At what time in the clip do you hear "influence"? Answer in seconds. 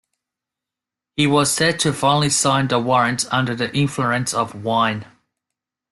3.71-4.33